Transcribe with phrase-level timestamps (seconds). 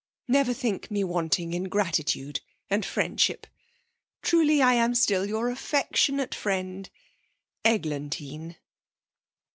[0.27, 3.45] Never think me wanting in gratitude and friendship.
[4.23, 6.89] 'Truly, I am still your affectionate friend,
[7.63, 8.55] 'EGLANTINE.'